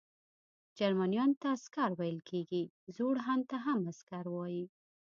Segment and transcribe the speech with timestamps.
[0.77, 2.63] جرمنیانو ته عسکر ویل کیږي،
[2.95, 4.65] زوړ هن ته هم عسکر وايي.